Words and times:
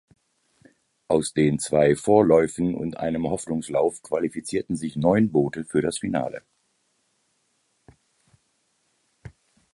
Aus 1.07 1.31
den 1.35 1.59
zwei 1.59 1.95
Vorläufen 1.95 2.73
und 2.73 2.97
einem 2.97 3.29
Hoffnungslauf 3.29 4.01
qualifizierten 4.01 4.75
sich 4.75 4.95
neun 4.95 5.31
Boote 5.31 5.63
für 5.63 5.83
das 5.83 5.99
Finale. 5.99 6.41